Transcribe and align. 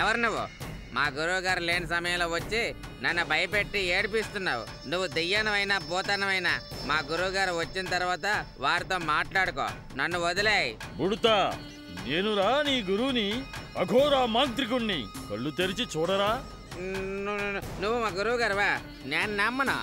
ఎవరు 0.00 0.16
నువ్వు? 0.16 0.44
మా 0.94 1.04
గురువు 1.16 1.40
గారు 1.46 1.60
లేని 1.60 1.86
సమయంలో 1.86 2.26
వచ్చి 2.28 2.60
నన్ను 3.02 3.24
భయపెట్టి 3.24 3.80
ఏడిపిస్తున్నావు. 3.96 4.88
నువ్వు 4.88 5.06
దెయ్యానమైనా 5.06 5.78
భూతానమైనా 5.78 6.52
మా 6.86 6.98
గురువు 7.10 7.32
గారు 7.36 7.52
వచ్చిన 7.52 7.86
తర్వాత 7.86 8.26
వారితో 8.58 8.98
మాట్లాడుకో. 9.12 9.66
నన్ను 9.96 10.18
వదిలేయ్. 10.20 10.70
బుడతా 10.98 11.36
నేనురా 12.06 12.62
నీ 12.66 12.76
గురువుని 12.90 13.26
అఘోరా 13.78 14.26
మాంత్రికుణ్ణి. 14.36 15.00
కళ్ళు 15.30 15.50
తెరిచి 15.50 15.86
చూడరా? 15.96 16.30
నువ్వు 17.82 17.98
మా 18.04 18.10
గురువు 18.18 18.36
గారువా 18.36 18.70
నేను 19.12 19.32
నమ్మను. 19.36 19.78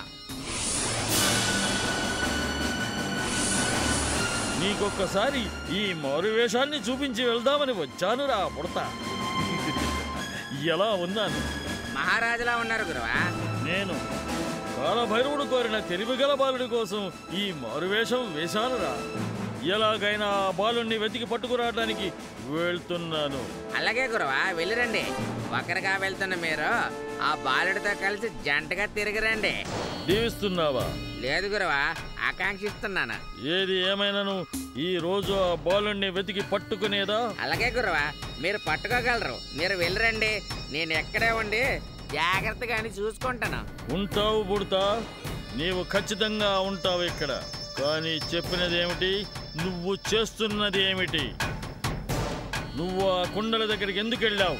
నీకొక్కసారి 4.60 5.42
ఈ 5.78 5.92
మారువేషాన్ని 6.02 6.78
చూపించి 6.86 7.22
వెళ్దామని 7.24 7.72
వచ్చానురా 7.72 8.40
బుడతా 8.56 8.84
ఎలా 10.68 10.86
ఉన్నాను? 10.86 11.40
మహారాజులా 11.94 12.56
ఉన్నారు 12.56 12.84
గురువా. 12.84 13.14
నేను 13.64 13.94
కాలభైరవుడు 14.76 15.44
కోరిన 15.44 15.78
తెలివిగల 15.78 16.34
బాలుడి 16.34 16.66
కోసం 16.66 17.12
ఈ 17.34 17.52
మారువేషం 17.52 18.34
వేశానురా. 18.34 18.92
ఎలాగైనా 19.70 20.26
ఆ 20.26 20.50
బాలుణ్ణి 20.50 20.98
వెతికి 20.98 21.26
పట్టుకురావడానికి 21.26 22.12
వెళ్తున్నాను. 22.46 23.44
అలాగే 23.76 24.06
గురువా 24.06 24.50
వెళ్ళిరండి. 24.52 25.04
ఒకరిగా 25.58 25.96
వెళ్తున్న 25.96 26.34
మీరు 26.34 26.68
ఆ 27.22 27.34
బాలుడితో 27.34 27.94
కలిసి 27.94 28.28
జంటగా 28.28 28.86
తిరిగిరండి. 28.86 29.64
దీవిస్తున్నావా? 30.06 30.86
లేదు 31.20 31.46
గురువా 31.46 31.94
ఆకాంక్షిస్తున్నాను. 32.28 33.46
ఏది 33.48 33.90
ఏమైనాను? 33.90 34.46
ఈ 34.78 34.98
రోజు 34.98 35.32
ఆ 35.32 35.54
బాలుణ్ణి 35.54 36.10
వెతికి 36.10 36.40
పట్టుకునేదా? 36.40 37.34
అలాగే 37.40 37.70
గురువా 37.70 38.12
మీరు 38.40 38.58
పట్టుకోగలరు. 38.68 39.36
మీరు 39.58 39.76
వెళ్ళిరండి. 39.76 40.42
నేను 40.70 40.92
ఎక్కడే 40.92 41.30
ఉండి 41.30 41.80
జాగ్రత్తగా 42.12 42.76
అని 42.76 42.88
చూసుకుంటాను. 42.88 43.92
ఉంటావు 43.94 44.42
బుడతా. 44.42 45.02
నీవు 45.56 45.82
ఖచ్చితంగా 45.82 46.60
ఉంటావు 46.60 47.02
ఇక్కడ. 47.02 47.42
కానీ 47.80 48.20
చెప్పినది 48.34 48.78
ఏమిటి 48.78 49.26
నువ్వు 49.56 49.96
చేస్తున్నది 50.14 50.90
ఏమిటి? 50.90 51.32
నువ్వు 52.76 53.10
ఆ 53.10 53.24
కుండల 53.24 53.64
దగ్గరికి 53.64 53.98
ఎందుకు 53.98 54.24
వెళ్ళావు? 54.24 54.56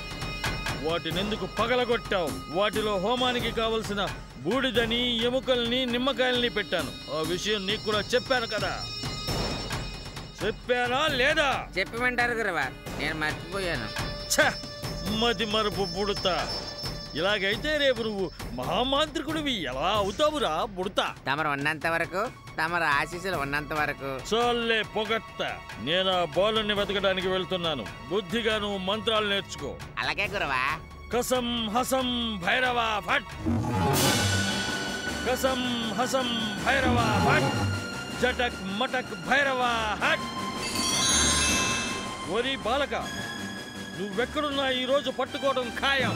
వాటిని 0.88 1.20
ఎందుకు 1.20 1.46
పగలగొట్టావు? 1.46 2.28
వాటిలో 2.50 2.98
హోమానికి 2.98 3.50
కావలసిన 3.50 4.08
బూడిదని 4.38 5.24
ఎముకల్ని 5.24 5.86
నిమ్మకాయల్ని 5.86 6.48
పెట్టాను. 6.48 7.18
ఆ 7.18 7.22
విషయం 7.28 7.66
నీకు 7.66 7.84
కూడా 7.84 8.00
చెప్పాను 8.00 8.46
కదా? 8.46 8.80
చెప్పానా 10.44 11.06
లేదా? 11.06 11.68
చెప్పమంటారు 11.78 12.32
గురువా 12.32 12.64
నేను 12.98 13.14
మర్చిపోయాను. 13.14 13.88
ఛ! 14.34 14.52
మతి 15.18 15.44
మరుపు 15.44 15.88
బుడతా 15.96 16.48
ఇలాగైతే 17.16 17.76
రేపు 17.76 18.02
నువ్వు 18.02 18.30
మహామాంత్రికుడివి. 18.54 19.54
ఎలా 19.62 19.88
అవుతావురా 20.02 20.64
బుడతా? 20.64 21.14
తమరు 21.26 21.48
ఉన్నంత 21.48 21.86
వరకు 21.86 22.22
తమరు 22.58 22.84
ఆశీస్సులు 22.84 23.36
ఉన్నంత 23.36 23.72
వరకు. 23.72 24.10
చాలే 24.30 24.82
పొగట్ట. 24.82 25.42
నేను 25.88 26.10
ఆ 26.10 26.24
బాలుని 26.36 26.74
వెతకడానికి 26.74 27.28
వెళ్తున్నాను. 27.28 27.84
బుద్ధిగా 28.10 28.58
నువ్వు 28.58 28.78
మంత్రాలు 28.78 29.28
నేర్చుకో. 29.28 29.70
అలాగే 29.98 30.26
గురువా. 30.26 30.62
కసం 31.14 31.48
హసం 31.74 32.08
భైరవ 32.44 32.78
ఫట్ 33.06 33.32
కసం 35.26 35.60
హసం 35.98 36.28
భైరవ 36.66 36.98
ఫట్ 37.26 37.50
జటక్ 38.22 38.60
మటక్ 38.80 39.14
భైరవ 39.28 39.62
హట్ 40.04 40.26
ఒరి 42.32 42.56
బాలక 42.56 42.94
నువ్వెక్కడున్నా 43.98 44.70
ఈ 44.70 44.84
రోజు 44.84 45.10
పట్టుకోవడం 45.10 45.66
ఖాయం. 45.80 46.14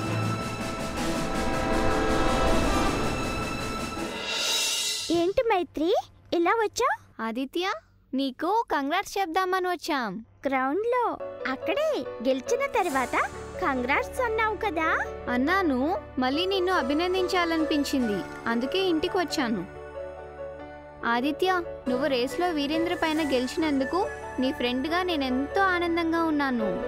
ఏంటి 5.11 5.43
మైత్రి? 5.43 5.97
ఇలా 6.33 6.51
వచ్చా? 6.51 6.99
ఆదిత్య 7.27 7.73
నీకు 8.15 8.65
కంగ్రాట్స్ 8.73 9.19
చెప్దామని 9.19 9.69
వచ్చాం. 9.69 10.25
గ్రౌండ్లో 10.47 11.19
అక్కడే. 11.53 12.05
గెలిచిన 12.29 12.61
తర్వాత 12.67 13.17
కంగ్రాట్స్ 13.63 14.21
అన్నావు 14.21 14.57
కదా? 14.57 14.99
అన్నాను. 15.31 16.01
మళ్ళీ 16.19 16.47
నిన్ను 16.47 16.73
అభినందించాలనిపించింది. 16.73 18.23
అందుకే 18.47 18.79
ఇంటికి 18.79 19.19
వచ్చాను. 19.19 19.67
ఆదిత్య 21.07 21.63
నువ్వు 21.89 22.07
రేస్లో 22.07 22.51
వీరేంద్ర 22.51 22.95
పైన 22.95 23.21
గెలిచినందుకు 23.33 24.09
నీ 24.39 24.53
ఫ్రెండ్గా 24.53 25.03
నేను 25.03 25.25
ఎంతో 25.25 25.61
ఆనందంగా 25.61 26.25
ఉన్నాను. 26.25 26.83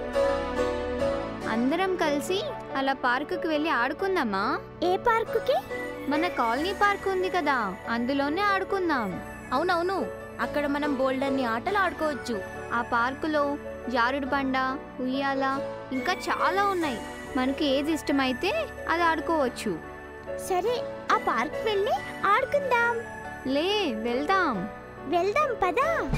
అందరం 1.49 1.95
కలిసి 1.95 2.43
అలా 2.75 2.93
పార్కుకి 2.93 3.47
వెళ్ళి 3.47 3.69
ఆడుకుందామా? 3.69 4.59
ఏ 4.83 4.97
పార్కుకి? 4.97 5.78
మన 6.09 6.27
కాలనీ 6.27 6.73
పార్క్ 6.73 7.07
ఉంది 7.07 7.29
కదా 7.29 7.75
అందులోనే 7.89 8.41
ఆడుకుందాం. 8.41 9.21
అవునవును 9.53 10.05
అక్కడ 10.39 10.67
మనం 10.67 10.95
బోల్డన్ని 10.95 11.45
ఆటలు 11.45 11.77
ఆడుకోవచ్చు. 11.77 12.41
ఆ 12.73 12.81
పార్కులో 12.81 13.57
జారుడు 13.89 14.25
బండ 14.25 14.57
ఉయ్యాల 14.99 15.59
ఇంకా 15.91 16.13
చాలా 16.13 16.65
ఉన్నాయి. 16.65 16.99
మనకి 17.37 17.65
ఏది 17.65 17.91
ఇష్టమైతే 17.91 18.67
అది 18.89 19.03
ఆడుకోవచ్చు. 19.03 19.79
సరే 20.37 20.83
ఆ 21.11 21.17
పార్క్ 21.17 21.65
వెళ్ళి 21.65 21.93
ఆడుకుందాం. 22.25 22.99
లే 23.53 23.93
వెళ్దాం. 23.93 24.69
వెళ్దాం 25.07 25.55
పదా. 25.63 26.11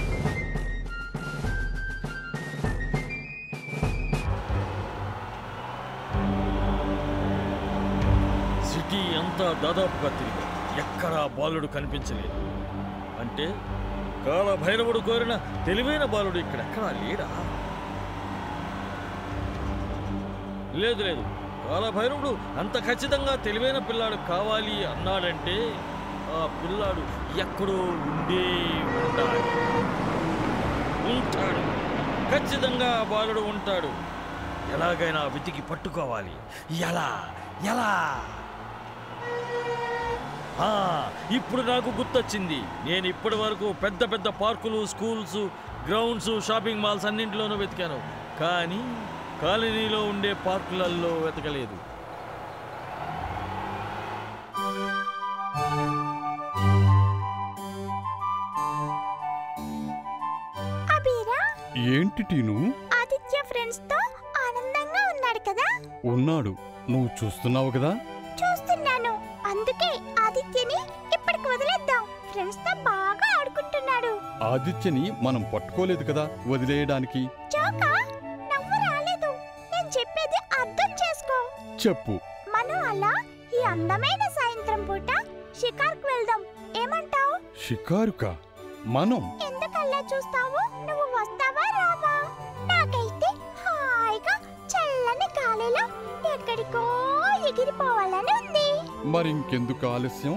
అంతా 9.42 9.62
దాదాపుగా 9.62 10.10
తిరిగా 10.18 10.44
ఎక్కడా 10.80 11.28
బాలుడు 11.28 11.68
కనిపించలేదు. 11.68 12.40
అంటే 13.22 13.46
కాలభైరవుడు 14.26 15.00
కోరిన 15.00 15.34
తెలివైన 15.66 16.06
బాలుడు 16.06 16.38
ఇక్కడెక్కడా 16.38 16.90
లేడా? 16.92 17.28
లేదు 20.80 21.02
లేదు. 21.04 21.24
కాలభైరవుడు 21.68 22.38
అంత 22.60 22.78
ఖచ్చితంగా 22.86 23.36
తెలివైన 23.36 23.78
పిల్లాడు 23.78 24.18
కావాలి 24.30 24.86
అన్నాడంటే 24.86 25.56
ఆ 26.38 26.42
పిల్లాడు 26.62 27.04
ఎక్కడో 27.40 27.80
ఉండే 28.06 28.46
ఉండాలి 29.02 29.42
ఉంటాడు. 31.14 31.64
ఖచ్చితంగా 32.34 32.92
ఆ 33.00 33.04
బాలుడు 33.04 33.40
ఉంటాడు. 33.40 33.92
ఎలాగైనా 34.74 35.24
వెతికి 35.24 35.62
పట్టుకోవాలి. 35.62 36.36
ఎలా? 36.90 37.10
ఎలా? 37.66 37.92
ఇప్పుడు 41.36 41.62
నాకు 41.62 41.90
గుర్తొచ్చింది. 41.90 42.90
నేను 42.90 43.08
ఇప్పటి 43.08 43.36
వరకు 43.36 43.74
పెద్ద 43.74 44.12
పెద్ద 44.12 44.28
పార్కులు 44.28 44.86
స్కూల్స్ 44.86 45.38
గ్రౌండ్స్ 45.88 46.48
షాపింగ్ 46.48 46.82
మాల్స్ 46.82 47.06
అన్నింటిలోనూ 47.06 47.56
వెతికాను. 47.56 48.02
కానీ 48.40 48.98
కాలనీలో 49.42 50.04
ఉండే 50.04 50.34
పార్కులలో 50.34 51.10
వెతకలేదు. 51.10 51.78
ఏంటి 61.78 62.24
టీను? 62.24 62.54
ఆదిత్య 63.02 63.42
ఫ్రెండ్స్తో 63.52 63.96
ఆనందంగా 64.48 65.04
ఉన్నాడు 65.14 65.40
కదా? 65.40 65.82
ఉన్నాడు. 66.06 66.56
నువ్వు 66.90 67.26
చూస్తున్నావు 67.26 67.72
కదా? 67.72 67.98
అందుకే 69.62 69.90
ఆదిత్యని 70.22 70.78
ఇప్పటికి 71.16 71.48
వదిలేద్దాం. 71.48 72.04
ఫ్రెండ్స్తో 72.32 72.72
బాగా 72.84 73.28
ఆడుకుంటున్నాడు. 73.40 74.12
ఆదిత్యని 74.44 75.12
మనం 75.22 75.42
పట్టుకోలేదు 75.54 76.04
కదా 76.04 76.24
వదిలేయడానికి? 76.48 77.22
చోకా 77.26 77.90
నవ్వు 78.52 78.78
రాలేదు. 78.86 79.30
నేను 79.74 79.90
చెప్పేది 80.00 80.40
అర్థం 80.62 80.90
చేసుకో. 81.02 81.38
చెప్పు. 81.88 82.16
మనం 82.50 82.80
అలా 82.86 83.14
ఈ 83.60 83.62
అందమైన 83.64 84.24
సాయంత్రం 84.40 84.82
పూట 84.86 85.12
షికార్కు 85.62 86.08
వెళ్దాం. 86.08 86.42
ఏమంటావు? 86.82 87.36
షికారుక? 87.68 88.26
మనం? 88.98 89.24
ఎందుకల్లా 89.48 90.02
చూస్తావు? 90.14 90.62
నువ్వు 90.88 91.08
వస్తావా 91.20 91.68
రావా? 91.80 92.16
నాకైతే 92.72 93.30
హాయిగా 93.64 94.36
చల్లని 94.74 95.30
గాలిలో 95.40 95.86
ఎక్కడికో 96.34 96.84
ఎగిరిపోవాలని 97.50 98.34
ఉంది. 98.42 98.61
మరింకెందుకు 99.06 99.88
ఆలస్యం? 99.88 100.34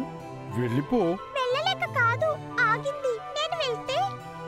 వెళ్ళిపో. 0.61 0.97
వెళ్ళలేక 0.97 1.87
కాదు 1.95 2.27
ఆగింది. 2.61 3.19
నేను 3.19 3.57
వెళ్తే 3.57 4.01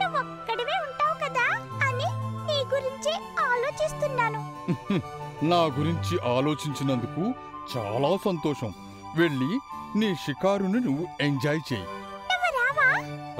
నువ్వు 0.05 0.19
ఒక్కడివే 0.19 0.81
ఉంటావు 0.83 1.15
కదా 1.15 1.65
అని 1.89 2.05
నీ 2.47 2.77
గురించి 2.77 3.15
ఆలోచిస్తున్నాను. 3.41 4.55
నా 5.45 5.57
గురించి 5.57 6.37
ఆలోచించినందుకు 6.37 7.35
చాలా 7.77 8.17
సంతోషం. 8.25 8.75
వెళ్ళి 9.17 9.59
నీ 9.99 10.15
షికారుని 10.15 10.81
నువ్వు 10.81 11.07
ఎంజాయ్ 11.21 11.61
చేయి. 11.73 11.87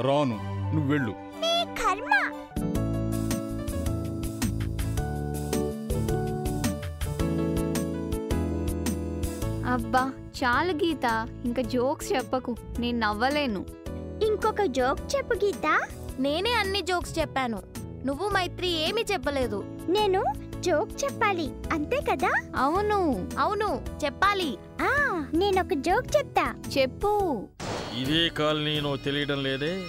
రాను 0.01 0.39
నువ్వు 0.75 0.91
వెళ్ళు. 0.91 1.26
అబ్బా 9.67 10.11
చాలు 10.43 10.73
గీత. 10.73 11.27
ఇంకా 11.45 11.61
జోక్స్ 11.61 12.13
చెప్పకు. 12.13 12.55
నేను 12.79 12.99
నవ్వలేను. 12.99 13.65
ఇంకొక 14.23 14.61
జోక్ 14.61 15.15
చెప్పు 15.15 15.33
గీత. 15.33 15.79
నేనే 16.19 16.51
అన్ని 16.51 16.81
జోక్స్ 16.81 17.19
చెప్పాను. 17.19 17.63
నువ్వు 18.05 18.29
మైత్రి 18.29 18.67
ఏమీ 18.67 19.05
చెప్పలేదు. 19.11 19.63
నేను 19.89 20.23
జోక్ 20.59 21.03
చెప్పాలి. 21.03 21.49
అంతే 21.71 22.01
కదా? 22.11 22.31
అవును. 22.55 23.29
అవును. 23.39 23.85
చెప్పాలి. 24.05 24.57
ఆ 24.81 25.25
నేను 25.33 25.61
ఒక 25.61 25.73
జోక్ 25.73 26.17
చెప్తా. 26.17 26.55
చెప్పు. 26.77 27.47
ఇదే 27.97 28.29
కాలనీనో 28.29 28.95
తెలియడం 28.95 29.43
లేదే. 29.43 29.83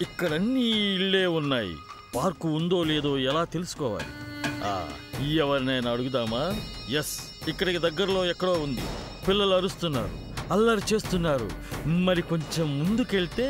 ఇక్కడన్నీ 0.00 0.94
ఇళ్ళే 0.94 1.26
ఉన్నాయి. 1.26 1.76
పార్కు 2.16 2.48
ఉందో 2.48 2.84
లేదో 2.84 3.18
ఎలా 3.18 3.44
తెలుసుకోవాలి? 3.44 4.06
ఆ, 4.64 4.88
ఈ 5.22 5.38
ఎవరినైనా 5.38 5.90
అడుగుదామా? 5.90 6.54
ఎస్ 6.90 7.20
ఇక్కడికి 7.48 7.78
దగ్గరలో 7.78 8.24
ఎక్కడో 8.24 8.52
ఉంది. 8.52 8.80
పిల్లలు 9.28 9.54
అరుస్తున్నారు 9.54 10.14
అల్లరి 10.52 10.82
చేస్తున్నారు. 10.92 11.46
మరి 12.06 12.22
కొంచెం 12.22 12.66
ముందుకెళ్తే 12.78 13.46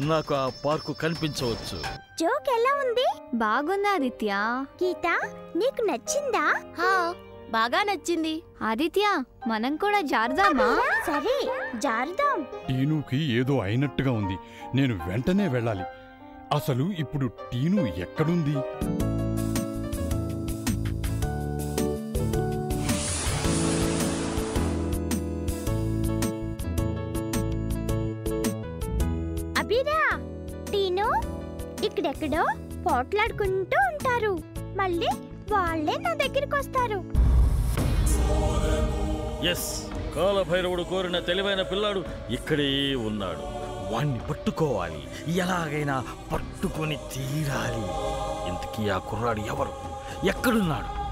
నాకు 0.00 0.32
ఆ 0.34 0.44
పార్కు 0.64 0.92
కనిపించవచ్చు. 0.92 1.78
జోక్ 2.20 2.48
ఎలా 2.54 2.72
ఉంది? 2.84 3.06
బాగుంది 3.34 3.88
ఆదిత్య? 3.88 4.32
గీత 4.82 5.06
నీకు 5.56 5.82
నచ్చిందా? 5.90 6.46
హా 6.78 7.14
బాగా 7.50 7.80
నచ్చింది. 7.82 8.34
ఆదిత్య 8.62 9.04
మనం 9.46 9.76
కూడా 9.76 10.00
జారుదామా? 10.12 10.68
సరే 11.06 11.36
జారుదాం. 11.78 12.38
టీనుకి 12.68 13.18
ఏదో 13.40 13.56
అయినట్టుగా 13.60 14.12
ఉంది. 14.20 14.36
నేను 14.74 14.94
వెంటనే 15.08 15.48
వెళ్ళాలి. 15.48 15.86
అసలు 16.56 16.84
ఇప్పుడు 17.04 17.26
టీను 17.52 17.82
ఎక్కడుంది? 18.04 18.56
అభిరా 29.66 30.02
టీను 30.72 31.06
ఇక్కడెక్కడో 31.84 32.42
పోట్లాడుకుంటూ 32.86 33.78
ఉంటారు. 33.92 34.38
మళ్ళీ 34.76 35.08
వాళ్ళే 35.52 35.96
నా 35.96 36.14
దగ్గరికి 36.14 36.56
వస్తారు. 36.56 36.98
ఎస్ 39.46 39.86
కాలభైరవుడు 40.16 40.82
కోరిన 40.82 41.18
తెలివైన 41.18 41.62
పిల్లాడు 41.62 42.04
ఇక్కడే 42.30 42.94
ఉన్నాడు. 42.94 43.42
వాణ్ణి 43.94 44.18
పట్టుకోవాలి. 44.18 45.02
ఎలాగైనా 45.38 46.04
పట్టుకొని 46.32 46.96
తీరాలి. 46.96 47.84
ఇంతకీ 48.48 48.88
ఆ 48.88 48.98
కుర్రాడు 48.98 49.40
ఎవరు? 49.40 49.74
ఎక్కడున్నాడు? 50.26 51.05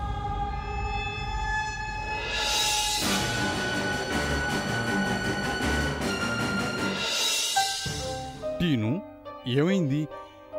ఏమైంది? 9.46 10.08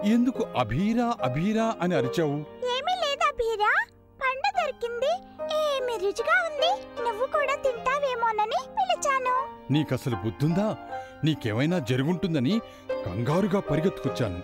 ఎందుకు 0.04 0.48
అభీరా 0.58 1.16
అభీరా 1.22 1.76
అని 1.82 1.96
అరిచావు? 1.96 2.38
ఏమీ 2.66 2.94
లేదా 2.96 3.28
అభిరా. 3.28 3.86
పండు 4.22 4.50
దొరికింది. 4.60 5.12
ఏమి 5.56 5.98
రుచిగా 5.98 6.36
ఉంది. 6.46 6.72
నువ్వు 7.04 7.26
కూడా 7.26 7.56
తింటావేమోనని 7.56 8.60
పిలిచాను. 8.70 9.36
నీకసలు 9.74 10.16
బుద్ధుందా? 10.16 10.78
నీకేమైనా 11.24 11.80
జరుగుంటుందని 11.80 12.62
కంగారుగా 13.06 13.60
పరిగెత్తుకొచ్చాను. 13.60 14.42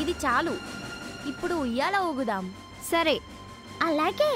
ఇది 0.00 0.10
చాలు. 0.10 0.54
ఇప్పుడు 1.28 1.54
ఉయ్యాల 1.54 1.96
ఊగుదాం. 1.96 2.54
సరే 2.90 3.16
అలాగే. 3.88 4.32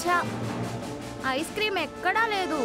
ఛా 0.00 0.18
ఐస్ 1.36 1.52
క్రీమ్ 1.56 1.78
ఎక్కడా 1.86 2.24
లేదు. 2.34 2.60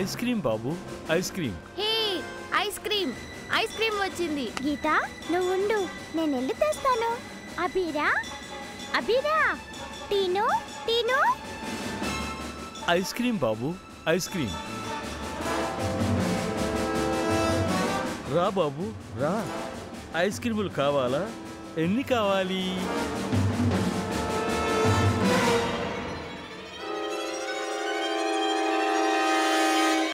ఐస్ 0.00 0.16
క్రీమ్ 0.20 0.40
బాబు 0.46 0.70
ice 1.14 1.30
cream. 1.36 1.58
Hey 1.78 1.85
ice 2.66 2.78
cream. 2.78 3.12
Ice 3.54 3.76
cream 3.76 3.94
వచ్చింది. 3.94 4.52
గీత 4.66 4.86
నువ్వు 5.32 5.52
ఉండు. 5.52 5.88
నేను 6.16 6.32
వెళ్ళి 6.34 6.54
తెస్తాను. 6.54 7.10
అభిరా 7.60 8.14
అభిరా 8.94 9.58
టీను? 10.10 10.46
టీను? 10.86 11.20
ఐస్ 12.90 13.14
క్రీమ్ 13.14 13.38
బాబు 13.38 13.74
ఐస్ 14.08 14.28
క్రీమ్. 14.28 14.56
రా 18.36 18.48
బాబు 18.48 18.92
రా. 19.20 19.34
ఐస్ 20.16 20.40
క్రీములు 20.40 20.68
కావాలా? 20.68 21.30
ఎన్ని 21.78 22.02
కావాలి? 22.02 22.64